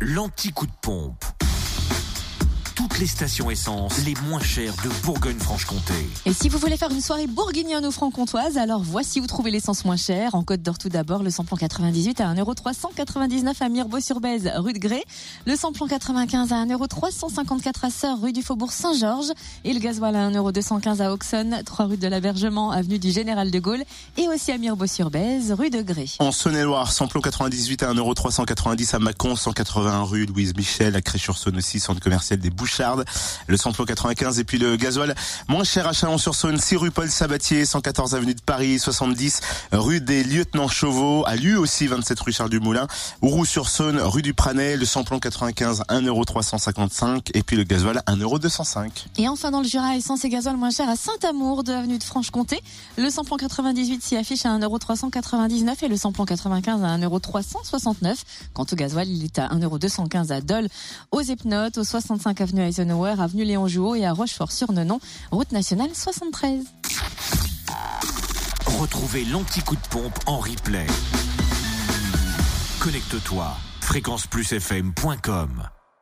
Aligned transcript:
l'anti-coup 0.00 0.66
de 0.66 0.72
pompe 0.80 1.24
les 3.00 3.06
stations 3.06 3.50
essence 3.50 4.04
les 4.04 4.12
moins 4.26 4.42
chères 4.42 4.74
de 4.84 4.90
Bourgogne-Franche-Comté. 5.06 5.94
Et 6.26 6.34
si 6.34 6.50
vous 6.50 6.58
voulez 6.58 6.76
faire 6.76 6.90
une 6.90 7.00
soirée 7.00 7.26
bourguignonne 7.26 7.86
ou 7.86 7.90
franc-comtoise, 7.90 8.58
alors 8.58 8.82
voici 8.82 9.22
où 9.22 9.26
trouver 9.26 9.50
l'essence 9.50 9.86
moins 9.86 9.96
chère. 9.96 10.34
En 10.34 10.42
Côte 10.42 10.60
d'Or 10.60 10.76
tout 10.76 10.90
d'abord, 10.90 11.22
le 11.22 11.30
samplon 11.30 11.56
98 11.56 12.20
à 12.20 12.34
1,399€ 12.34 13.54
à 13.58 13.68
Mirbeau-sur-Bèze, 13.70 14.50
rue 14.56 14.74
de 14.74 14.78
Grès. 14.78 15.02
Le 15.46 15.56
samplon 15.56 15.86
95 15.88 16.52
à 16.52 16.66
1,354€ 16.66 17.72
à 17.82 17.90
Sœur, 17.90 18.20
rue 18.20 18.34
du 18.34 18.42
Faubourg 18.42 18.70
Saint-Georges. 18.70 19.32
Et 19.64 19.72
le 19.72 19.80
gasoil 19.80 20.14
à 20.14 20.28
1,215€ 20.28 21.00
à 21.00 21.14
Auxonne, 21.14 21.62
3 21.64 21.86
rue 21.86 21.96
de 21.96 22.06
l'Abergement, 22.06 22.70
avenue 22.70 22.98
du 22.98 23.12
Général 23.12 23.50
de 23.50 23.58
Gaulle. 23.60 23.82
Et 24.18 24.28
aussi 24.28 24.52
à 24.52 24.58
Mirbeau-sur-Bèze, 24.58 25.52
rue 25.52 25.70
de 25.70 25.80
Grès. 25.80 26.16
En 26.18 26.32
Saône-et-Loire, 26.32 26.92
samplon 26.92 27.22
98 27.22 27.82
à 27.82 27.94
1,390€ 27.94 28.94
à 28.94 28.98
Mâcon, 28.98 29.36
181 29.36 30.02
rue 30.02 30.26
Louise 30.26 30.54
Michel, 30.54 30.96
à 30.96 31.00
Cré-sur-Saône 31.00 31.56
aussi, 31.56 31.80
centre 31.80 32.00
commercial 32.00 32.38
des 32.38 32.50
Le 33.46 33.56
samplon 33.56 33.84
95 33.84 34.38
et 34.38 34.44
puis 34.44 34.58
le 34.58 34.76
gasoil. 34.76 35.14
Moins 35.48 35.64
cher 35.64 35.86
à 35.86 35.92
Chalon-sur-Saône, 35.92 36.58
6 36.58 36.76
rue 36.76 36.90
Paul 36.90 37.10
Sabatier, 37.10 37.64
114 37.64 38.14
avenue 38.14 38.34
de 38.34 38.40
Paris, 38.40 38.78
70 38.78 39.40
rue 39.72 40.00
des 40.00 40.24
Lieutenants 40.24 40.68
Chauveau, 40.68 41.24
à 41.26 41.36
lui 41.36 41.54
aussi 41.54 41.86
27 41.86 42.20
rue 42.20 42.32
Charles 42.32 42.50
Dumoulin, 42.50 42.86
Roux-sur-Saône, 43.22 43.98
rue 43.98 44.22
du 44.22 44.34
Pranet, 44.34 44.76
le 44.76 44.84
samplon 44.84 45.18
95 45.18 45.82
1,355€ 45.88 47.30
et 47.34 47.42
puis 47.42 47.56
le 47.56 47.64
gasoil 47.64 48.02
1,205€. 48.06 48.90
Et 49.18 49.28
enfin 49.28 49.50
dans 49.50 49.60
le 49.60 49.66
Jura, 49.66 49.96
essence 49.96 50.24
et 50.24 50.28
gasoil 50.28 50.56
moins 50.56 50.70
cher 50.70 50.88
à 50.88 50.96
Saint-Amour 50.96 51.64
de 51.64 51.72
avenue 51.72 51.98
de 51.98 52.04
Franche-Comté, 52.04 52.60
le 52.96 53.10
samplon 53.10 53.36
98 53.36 54.02
s'y 54.02 54.16
affiche 54.16 54.46
à 54.46 54.58
1,399€ 54.58 55.84
et 55.84 55.88
le 55.88 55.96
samplon 55.96 56.24
95 56.24 56.82
à 56.84 56.98
1,369€. 56.98 58.16
Quant 58.54 58.66
au 58.70 58.76
gasoil, 58.76 59.08
il 59.08 59.24
est 59.24 59.38
à 59.38 59.48
1,215€ 59.48 60.32
à 60.32 60.40
Dole, 60.40 60.68
aux 61.10 61.20
Epnotes, 61.20 61.78
au 61.78 61.84
65 61.84 62.40
avenue 62.40 62.62
Avenue 62.80 63.44
Léon 63.44 63.68
Jouot 63.68 63.94
et 63.94 64.06
à 64.06 64.12
Rochefort-sur-Nenon, 64.12 65.00
route 65.30 65.52
nationale 65.52 65.90
73. 65.92 66.64
Retrouvez 68.78 69.24
l'anti-coup 69.24 69.76
de 69.76 69.88
pompe 69.90 70.18
en 70.26 70.38
replay. 70.38 70.86
Connecte-toi 72.80 73.56
fréquenceplusfm.com 73.80 75.79